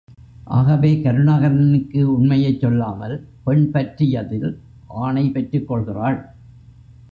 ஆகவே 0.47 1.01
கருணாகரனுக்கு 1.03 2.03
உண்மையைச் 2.03 2.59
சொல்லாமல் 2.59 3.15
பெண் 3.43 3.71
பற்றியதில் 3.71 4.49
ஆணை 4.87 5.29
பெற்றுக்கொள்கிறாள். 5.29 6.19